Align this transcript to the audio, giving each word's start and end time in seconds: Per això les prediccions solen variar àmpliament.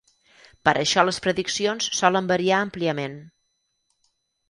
Per 0.69 0.73
això 0.83 1.03
les 1.09 1.19
prediccions 1.27 1.91
solen 2.01 2.33
variar 2.35 2.65
àmpliament. 2.69 3.23